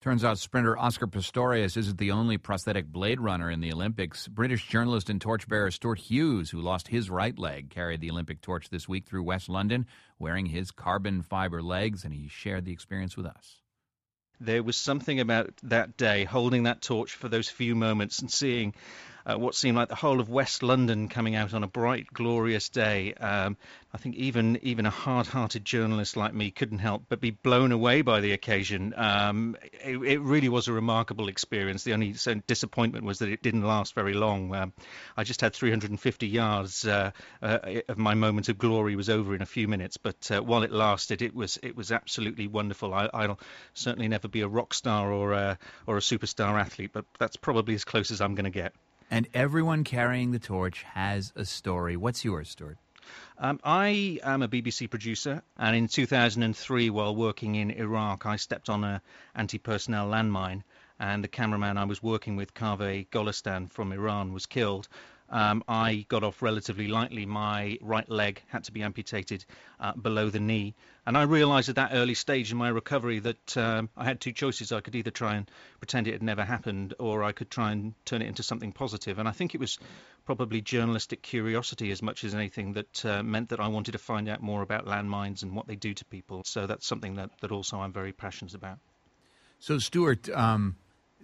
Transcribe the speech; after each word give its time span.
Turns 0.00 0.24
out 0.24 0.38
sprinter 0.38 0.78
Oscar 0.78 1.06
Pistorius 1.06 1.76
isn't 1.76 1.98
the 1.98 2.12
only 2.12 2.38
prosthetic 2.38 2.86
blade 2.86 3.20
runner 3.20 3.50
in 3.50 3.60
the 3.60 3.70
Olympics. 3.70 4.28
British 4.28 4.66
journalist 4.66 5.10
and 5.10 5.20
torchbearer 5.20 5.70
Stuart 5.70 5.98
Hughes, 5.98 6.48
who 6.48 6.62
lost 6.62 6.88
his 6.88 7.10
right 7.10 7.38
leg, 7.38 7.68
carried 7.68 8.00
the 8.00 8.10
Olympic 8.10 8.40
torch 8.40 8.70
this 8.70 8.88
week 8.88 9.04
through 9.04 9.24
West 9.24 9.50
London 9.50 9.84
wearing 10.18 10.46
his 10.46 10.70
carbon 10.70 11.20
fiber 11.20 11.62
legs, 11.62 12.02
and 12.02 12.14
he 12.14 12.28
shared 12.28 12.64
the 12.64 12.72
experience 12.72 13.14
with 13.14 13.26
us. 13.26 13.60
There 14.40 14.62
was 14.62 14.78
something 14.78 15.20
about 15.20 15.50
that 15.64 15.98
day, 15.98 16.24
holding 16.24 16.62
that 16.62 16.80
torch 16.80 17.12
for 17.12 17.28
those 17.28 17.50
few 17.50 17.74
moments 17.74 18.20
and 18.20 18.30
seeing 18.30 18.72
uh, 19.26 19.36
what 19.36 19.54
seemed 19.54 19.76
like 19.76 19.88
the 19.88 19.94
whole 19.94 20.20
of 20.20 20.28
West 20.28 20.62
London 20.62 21.08
coming 21.08 21.34
out 21.34 21.54
on 21.54 21.62
a 21.62 21.68
bright, 21.68 22.06
glorious 22.12 22.68
day. 22.68 23.14
Um, 23.14 23.56
I 23.92 23.98
think 23.98 24.14
even 24.16 24.58
even 24.62 24.86
a 24.86 24.90
hard-hearted 24.90 25.64
journalist 25.64 26.16
like 26.16 26.32
me 26.32 26.52
couldn't 26.52 26.78
help 26.78 27.06
but 27.08 27.20
be 27.20 27.32
blown 27.32 27.72
away 27.72 28.02
by 28.02 28.20
the 28.20 28.32
occasion. 28.32 28.94
Um, 28.96 29.56
it, 29.84 29.96
it, 29.96 30.20
really 30.20 30.48
was 30.48 30.68
a 30.68 30.72
remarkable 30.72 31.28
experience. 31.28 31.82
The 31.82 31.94
only 31.94 32.14
disappointment 32.46 33.04
was 33.04 33.18
that 33.18 33.28
it 33.28 33.42
didn't 33.42 33.64
last 33.64 33.94
very 33.94 34.14
long. 34.14 34.54
Um, 34.54 34.72
I 35.16 35.24
just 35.24 35.40
had 35.40 35.54
350 35.54 36.28
yards 36.28 36.86
uh, 36.86 37.10
uh, 37.42 37.58
of 37.88 37.98
my 37.98 38.14
moment 38.14 38.48
of 38.48 38.58
glory 38.58 38.94
was 38.94 39.10
over 39.10 39.34
in 39.34 39.42
a 39.42 39.46
few 39.46 39.66
minutes, 39.66 39.96
but 39.96 40.30
uh, 40.30 40.40
while 40.40 40.62
it 40.62 40.70
lasted, 40.70 41.20
it 41.20 41.34
was 41.34 41.58
it 41.62 41.74
was 41.76 41.90
absolutely 41.90 42.46
wonderful. 42.46 42.94
I, 42.94 43.26
will 43.26 43.40
certainly 43.74 44.08
never 44.08 44.28
be 44.28 44.42
a 44.42 44.48
rock 44.48 44.72
star 44.72 45.12
or 45.12 45.32
a, 45.32 45.58
or 45.86 45.96
a 45.96 46.00
superstar 46.00 46.60
athlete, 46.60 46.90
but 46.92 47.06
that's 47.18 47.36
probably 47.36 47.74
as 47.74 47.84
close 47.84 48.10
as 48.10 48.20
I'm 48.20 48.34
going 48.36 48.44
to 48.44 48.50
get. 48.50 48.72
And 49.10 49.26
everyone 49.34 49.82
carrying 49.82 50.30
the 50.30 50.38
torch 50.38 50.84
has 50.84 51.32
a 51.34 51.44
story. 51.44 51.96
What's 51.96 52.24
yours, 52.24 52.50
Stuart? 52.50 52.78
Um, 53.38 53.58
I 53.64 54.20
am 54.22 54.40
a 54.40 54.48
BBC 54.48 54.88
producer, 54.88 55.42
and 55.56 55.74
in 55.74 55.88
2003, 55.88 56.90
while 56.90 57.16
working 57.16 57.56
in 57.56 57.72
Iraq, 57.72 58.24
I 58.24 58.36
stepped 58.36 58.68
on 58.68 58.84
an 58.84 59.00
anti-personnel 59.34 60.08
landmine, 60.08 60.62
and 61.00 61.24
the 61.24 61.28
cameraman 61.28 61.76
I 61.76 61.84
was 61.84 62.00
working 62.02 62.36
with, 62.36 62.54
Kaveh 62.54 63.08
Golestan 63.08 63.72
from 63.72 63.92
Iran, 63.92 64.32
was 64.32 64.46
killed. 64.46 64.86
Um, 65.30 65.62
I 65.68 66.04
got 66.08 66.24
off 66.24 66.42
relatively 66.42 66.88
lightly. 66.88 67.24
My 67.24 67.78
right 67.80 68.08
leg 68.08 68.42
had 68.48 68.64
to 68.64 68.72
be 68.72 68.82
amputated 68.82 69.44
uh, 69.78 69.92
below 69.92 70.28
the 70.28 70.40
knee. 70.40 70.74
And 71.06 71.16
I 71.16 71.22
realized 71.22 71.68
at 71.68 71.76
that 71.76 71.90
early 71.94 72.14
stage 72.14 72.50
in 72.50 72.58
my 72.58 72.68
recovery 72.68 73.20
that 73.20 73.56
um, 73.56 73.88
I 73.96 74.04
had 74.04 74.20
two 74.20 74.32
choices. 74.32 74.72
I 74.72 74.80
could 74.80 74.96
either 74.96 75.10
try 75.10 75.36
and 75.36 75.50
pretend 75.78 76.08
it 76.08 76.12
had 76.12 76.22
never 76.22 76.44
happened, 76.44 76.94
or 76.98 77.22
I 77.22 77.32
could 77.32 77.50
try 77.50 77.70
and 77.70 77.94
turn 78.04 78.22
it 78.22 78.28
into 78.28 78.42
something 78.42 78.72
positive. 78.72 79.18
And 79.18 79.28
I 79.28 79.32
think 79.32 79.54
it 79.54 79.60
was 79.60 79.78
probably 80.26 80.60
journalistic 80.60 81.22
curiosity 81.22 81.90
as 81.90 82.02
much 82.02 82.24
as 82.24 82.34
anything 82.34 82.74
that 82.74 83.04
uh, 83.04 83.22
meant 83.22 83.50
that 83.50 83.60
I 83.60 83.68
wanted 83.68 83.92
to 83.92 83.98
find 83.98 84.28
out 84.28 84.42
more 84.42 84.62
about 84.62 84.86
landmines 84.86 85.42
and 85.42 85.54
what 85.54 85.66
they 85.66 85.76
do 85.76 85.94
to 85.94 86.04
people. 86.04 86.42
So 86.44 86.66
that's 86.66 86.86
something 86.86 87.14
that, 87.14 87.30
that 87.40 87.52
also 87.52 87.78
I'm 87.78 87.92
very 87.92 88.12
passionate 88.12 88.54
about. 88.54 88.78
So, 89.60 89.78
Stuart, 89.78 90.28
um, 90.30 90.76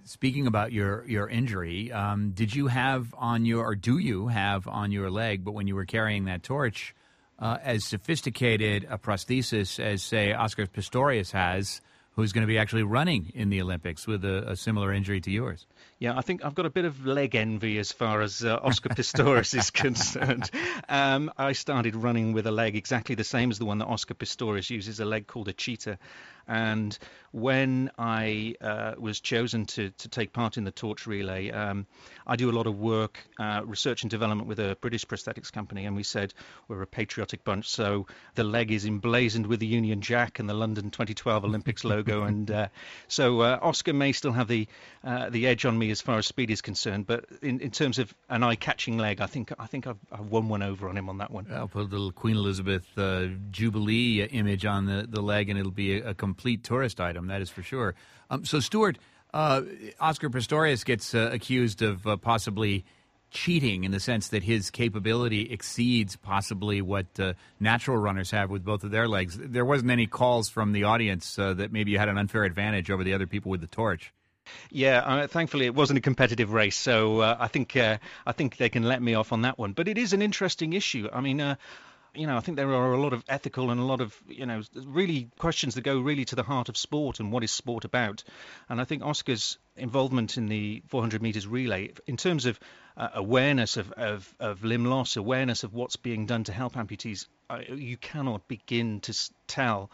speaking 0.07 0.47
about 0.47 0.73
your 0.73 1.05
your 1.07 1.29
injury, 1.29 1.93
um, 1.93 2.31
did 2.31 2.55
you 2.55 2.69
have 2.69 3.15
on 3.19 3.45
your 3.45 3.67
or 3.67 3.75
do 3.75 3.99
you 3.99 4.29
have 4.29 4.67
on 4.67 4.93
your 4.93 5.11
leg? 5.11 5.45
But 5.45 5.53
when 5.53 5.67
you 5.67 5.75
were 5.75 5.85
carrying 5.85 6.25
that 6.25 6.43
torch, 6.43 6.95
uh, 7.39 7.59
as 7.63 7.85
sophisticated 7.85 8.87
a 8.89 8.99
prosthesis 8.99 9.79
as 9.79 10.03
say 10.03 10.33
Oscar 10.33 10.67
Pistorius 10.67 11.33
has, 11.33 11.81
who's 12.17 12.33
going 12.33 12.43
to 12.43 12.49
be 12.49 12.57
actually 12.57 12.83
running 12.83 13.31
in 13.35 13.51
the 13.51 13.61
Olympics 13.61 14.07
with 14.07 14.25
a, 14.25 14.53
a, 14.53 14.57
similar 14.57 14.91
injury 14.93 15.21
to 15.21 15.31
yours. 15.31 15.67
Yeah, 15.99 16.17
I 16.17 16.23
think 16.23 16.45
I've 16.45 16.55
got 16.55 16.65
a 16.65 16.71
bit 16.71 16.87
of 16.87 17.05
leg 17.05 17.35
envy 17.35 17.79
as 17.79 17.93
far 17.93 18.23
as 18.23 18.43
uh, 18.43 18.59
Oscar 18.63 18.89
Pistorius 18.89 19.57
is 19.57 19.71
concerned. 19.85 20.51
Um, 20.89 21.31
I 21.37 21.53
started 21.53 21.95
running 21.95 22.33
with 22.33 22.47
a 22.47 22.51
leg 22.51 22.75
exactly 22.75 23.15
the 23.15 23.25
same 23.25 23.51
as 23.51 23.59
the 23.59 23.67
one 23.67 23.79
that 23.79 23.87
Oscar 23.87 24.15
Pistorius 24.15 24.71
uses, 24.71 24.99
a 24.99 25.05
leg 25.05 25.27
called 25.27 25.49
a 25.49 25.53
cheetah. 25.53 25.99
And 26.49 26.97
when 27.33 27.91
I 27.99 28.55
uh, 28.63 28.95
was 28.99 29.21
chosen 29.21 29.67
to, 29.67 29.91
to 29.91 30.09
take 30.09 30.33
part 30.33 30.57
in 30.57 30.65
the 30.65 30.71
torch 30.71 31.07
relay, 31.07 31.51
um, 31.51 31.87
I 32.27 32.37
do 32.37 32.51
a 32.51 32.53
lot 32.53 32.67
of 32.67 32.79
work, 32.79 33.19
uh, 33.39 33.61
research 33.65 34.03
and 34.03 34.11
development 34.11 34.49
with 34.49 34.59
a 34.59 34.77
British 34.81 35.05
prosthetics 35.05 35.53
company, 35.53 35.85
and 35.85 35.95
we 35.95 36.03
said 36.03 36.33
we're 36.67 36.81
a 36.81 36.87
patriotic 36.87 37.45
bunch, 37.45 37.69
so 37.69 38.07
the 38.37 38.45
leg 38.45 38.71
is 38.71 38.87
emblazoned 38.87 39.47
with 39.47 39.61
the 39.61 39.67
Union 39.67 40.01
Jack 40.01 40.39
and 40.39 40.49
the 40.49 40.55
London 40.55 40.91
2012 40.91 41.45
Olympics 41.45 41.85
logo, 41.85 42.23
and 42.23 42.51
uh, 42.51 42.69
so 43.09 43.41
uh, 43.41 43.59
Oscar 43.61 43.93
may 43.93 44.13
still 44.13 44.33
have 44.33 44.49
the 44.49 44.67
uh, 45.05 45.29
the 45.29 45.47
edge 45.47 45.67
on 45.67 45.79
me 45.79 45.91
as 45.91 46.01
far 46.01 46.19
as 46.19 46.27
speed 46.27 46.51
is 46.51 46.63
concerned, 46.63 47.07
but 47.07 47.27
in, 47.43 47.61
in 47.61 47.71
terms 47.71 47.99
of 47.99 48.15
an 48.31 48.43
eye-catching 48.43 48.97
leg, 48.99 49.21
I 49.21 49.27
think 49.27 49.53
I 49.59 49.67
think 49.67 49.87
I've, 49.87 49.99
I've 50.11 50.31
won 50.31 50.49
one 50.49 50.63
over 50.63 50.89
on 50.89 50.97
him 50.97 51.09
on 51.09 51.19
that 51.19 51.31
one. 51.31 51.47
I'll 51.53 51.69
put 51.69 51.83
a 51.83 51.85
little 51.85 52.13
Queen 52.13 52.37
Elizabeth 52.37 52.87
uh, 52.97 53.27
Jubilee 53.51 54.23
image 54.23 54.65
on 54.65 54.87
the, 54.87 55.07
the 55.09 55.21
leg, 55.21 55.51
and 55.51 55.59
it'll 55.59 55.71
be 55.71 55.99
a, 55.99 56.11
a 56.11 56.15
complete 56.37 56.63
tourist 56.63 57.01
item, 57.01 57.29
that 57.29 57.41
is 57.41 57.49
for 57.49 57.63
sure. 57.63 57.95
Um, 58.29 58.45
so, 58.45 58.61
Stuart, 58.61 58.99
uh, 59.33 59.63
Oscar 59.99 60.29
Pistorius 60.29 60.85
gets 60.85 61.15
uh, 61.15 61.31
accused 61.33 61.81
of 61.81 62.07
uh, 62.07 62.17
possibly 62.19 62.85
cheating 63.31 63.85
in 63.85 63.91
the 63.91 64.01
sense 64.01 64.29
that 64.29 64.43
his 64.43 64.71
capability 64.71 65.51
exceeds 65.51 66.15
possibly 66.17 66.83
what 66.83 67.07
uh, 67.19 67.33
natural 67.59 67.97
runners 67.97 68.31
have 68.31 68.51
with 68.51 68.65
both 68.65 68.85
of 68.85 68.91
their 68.91 69.09
legs. 69.09 69.39
There 69.41 69.65
wasn't 69.65 69.91
any 69.91 70.07
calls 70.07 70.51
from 70.51 70.73
the 70.73 70.85
audience 70.85 71.39
uh, 71.39 71.55
that 71.55 71.73
maybe 71.73 71.91
you 71.91 71.99
had 71.99 72.11
an 72.11 72.19
unfair 72.19 72.45
advantage 72.45 72.91
over 72.91 73.03
the 73.03 73.15
other 73.15 73.27
people 73.27 73.51
with 73.51 73.63
the 73.63 73.67
torch. 73.67 74.13
Yeah, 74.71 74.99
uh, 74.99 75.27
thankfully 75.27 75.65
it 75.65 75.75
wasn't 75.75 75.99
a 75.99 76.03
competitive 76.03 76.53
race, 76.53 76.77
so 76.77 77.21
uh, 77.21 77.37
I 77.41 77.49
think 77.49 77.75
uh, 77.77 77.97
I 78.27 78.33
think 78.33 78.59
they 78.59 78.69
can 78.69 78.85
let 78.85 79.01
me 79.03 79.15
off 79.15 79.33
on 79.33 79.43
that 79.43 79.59
one. 79.59 79.73
But 79.73 79.89
it 79.89 79.97
is 79.97 80.13
an 80.13 80.21
interesting 80.21 80.75
issue. 80.75 81.09
I 81.13 81.21
mean, 81.21 81.41
uh, 81.41 81.57
you 82.17 82.27
know, 82.27 82.37
I 82.37 82.41
think 82.41 82.57
there 82.57 82.73
are 82.73 82.93
a 82.93 83.01
lot 83.01 83.13
of 83.13 83.25
ethical 83.29 83.71
and 83.71 83.81
a 83.81 83.85
lot 83.85 84.01
of, 84.01 84.17
you 84.29 84.47
know, 84.47 84.63
really 84.85 85.29
questions 85.39 85.75
that 85.75 85.83
go 85.83 86.01
really 86.01 86.25
to 86.27 86.37
the 86.37 86.43
heart 86.43 86.69
of 86.69 86.77
sport 86.77 87.21
and 87.21 87.31
what 87.31 87.45
is 87.45 87.51
sport 87.51 87.85
about. 87.85 88.25
And 88.69 88.81
I 88.81 88.85
think 88.85 89.03
Oscar's 89.03 89.59
involvement 89.77 90.37
in 90.37 90.47
the 90.47 90.83
400 90.89 91.23
meters 91.23 91.47
relay, 91.47 91.93
in 92.07 92.17
terms 92.17 92.47
of 92.47 92.59
uh, 92.97 93.09
awareness 93.15 93.77
of, 93.77 93.93
of, 93.93 94.35
of, 94.41 94.65
limb 94.65 94.87
loss, 94.87 95.17
awareness 95.17 95.65
of 95.65 95.75
what's 95.75 95.97
being 95.97 96.27
done 96.27 96.45
to 96.45 96.53
help 96.53 96.75
amputees, 96.75 97.27
uh, 97.51 97.61
you 97.69 97.97
cannot 97.97 98.49
begin 98.49 99.01
to 99.01 99.15
tell 99.47 99.91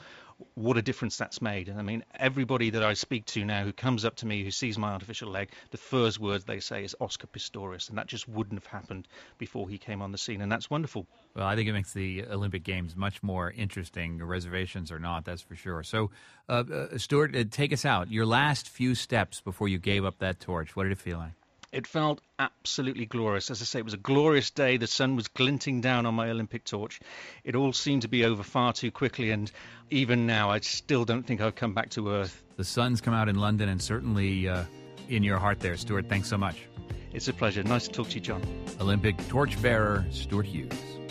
what 0.54 0.76
a 0.76 0.82
difference 0.82 1.16
that's 1.16 1.42
made. 1.42 1.69
And 1.69 1.78
I 1.78 1.82
mean, 1.82 2.04
everybody 2.14 2.70
that 2.70 2.82
I 2.82 2.94
speak 2.94 3.25
to 3.26 3.44
now 3.44 3.64
who 3.64 3.72
comes 3.72 4.04
up 4.04 4.16
to 4.16 4.26
me, 4.26 4.44
who 4.44 4.50
sees 4.50 4.78
my 4.78 4.92
artificial 4.92 5.30
leg, 5.30 5.50
the 5.70 5.76
first 5.76 6.19
words 6.19 6.44
they 6.44 6.60
say 6.60 6.84
is 6.84 6.94
Oscar 7.00 7.26
Pistorius, 7.26 7.88
and 7.88 7.98
that 7.98 8.06
just 8.06 8.28
wouldn't 8.28 8.62
have 8.62 8.66
happened 8.66 9.08
before 9.38 9.69
he 9.69 9.78
came 9.78 10.02
on 10.02 10.12
the 10.12 10.19
scene, 10.19 10.41
and 10.41 10.50
that's 10.50 10.70
wonderful. 10.70 11.06
Well, 11.34 11.47
I 11.47 11.56
think 11.56 11.69
it 11.69 11.72
makes 11.72 11.92
the 11.92 12.25
Olympic 12.26 12.64
Games 12.64 12.97
much 12.97 13.22
more 13.22 13.50
interesting, 13.50 14.22
reservations 14.22 14.92
or 14.92 14.98
not, 14.98 15.25
that's 15.25 15.42
for 15.42 15.56
sure. 15.56 15.82
So, 15.82 16.10
uh, 16.48 16.64
uh, 16.72 16.98
Stuart, 16.98 17.34
uh, 17.34 17.44
take 17.50 17.72
us 17.72 17.84
out. 17.84 18.10
Your 18.10 18.26
last 18.26 18.69
few 18.69 18.94
steps 18.94 19.41
before 19.41 19.69
you 19.69 19.78
gave 19.78 20.04
up 20.04 20.19
that 20.19 20.41
torch, 20.41 20.76
what 20.76 20.84
did 20.84 20.92
it 20.92 20.98
feel 20.98 21.19
like? 21.19 21.32
It 21.72 21.87
felt 21.87 22.21
absolutely 22.38 23.06
glorious. 23.06 23.50
As 23.50 23.62
I 23.62 23.65
say, 23.65 23.78
it 23.78 23.84
was 23.87 23.94
a 23.94 23.99
glorious 23.99 24.50
day. 24.50 24.77
The 24.77 24.87
sun 24.87 25.16
was 25.16 25.28
glinting 25.28 25.81
down 25.81 26.05
on 26.05 26.15
my 26.15 26.28
Olympic 26.28 26.65
torch. 26.65 27.00
It 27.44 27.56
all 27.56 27.72
seemed 27.72 28.03
to 28.03 28.09
be 28.09 28.27
over 28.27 28.43
far 28.43 28.75
too 28.75 28.91
quickly, 28.91 29.31
and 29.31 29.50
even 29.91 30.27
now, 30.27 30.50
I 30.50 30.61
still 30.61 31.06
don't 31.06 31.22
think 31.22 31.41
I've 31.41 31.55
come 31.55 31.72
back 31.72 31.88
to 31.91 32.11
Earth. 32.11 32.43
The 32.56 32.65
sun's 32.65 33.00
come 33.00 33.15
out 33.15 33.31
in 33.31 33.37
London, 33.37 33.71
and 33.71 33.81
certainly 33.81 34.49
uh, 34.49 34.65
in 35.09 35.22
your 35.22 35.38
heart 35.38 35.61
there, 35.61 35.77
Stuart. 35.78 36.11
Thanks 36.11 36.28
so 36.28 36.37
much. 36.37 36.56
It's 37.15 37.28
a 37.28 37.32
pleasure. 37.32 37.62
Nice 37.62 37.88
to 37.88 37.93
talk 37.93 38.09
to 38.11 38.15
you, 38.16 38.21
John. 38.21 38.43
Olympic 38.78 39.16
torchbearer 39.28 40.05
Stuart 40.11 40.47
Hughes. 40.47 41.01